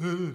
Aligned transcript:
Sen 0.00 0.30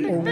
Oh, 0.00 0.28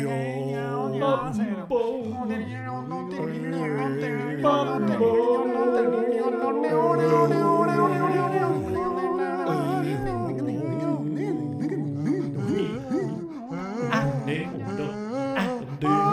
Yo. 0.00 0.29
dude. 15.80 16.09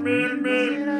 mil, 0.00 0.36
mil. 0.36 0.99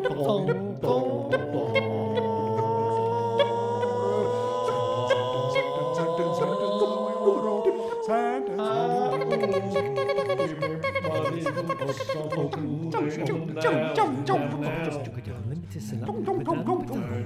Unlimited 11.51 11.91
syllabic 15.81 17.20